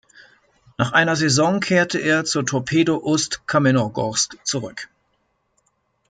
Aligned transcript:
Nach 0.79 0.93
einer 0.93 1.15
Saison 1.15 1.59
kehrte 1.59 1.99
er 1.99 2.25
zu 2.25 2.41
Torpedo 2.41 2.97
Ust-Kamenogorsk 2.97 4.43
zurück. 4.43 4.89